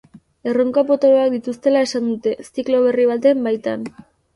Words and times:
Erronka 0.51 0.83
potoloak 0.93 1.29
dituztela 1.37 1.85
esan 1.91 2.11
dute, 2.13 2.37
ziklo 2.51 2.85
berri 2.91 3.11
baten 3.15 3.51
baitan. 3.51 3.91